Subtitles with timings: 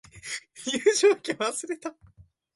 [0.65, 0.79] 入
[1.09, 1.93] 場券忘れた